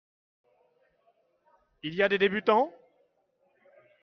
Il 1.83 1.93
y 1.93 2.01
a 2.01 2.09
des 2.09 2.17
débutants? 2.17 2.73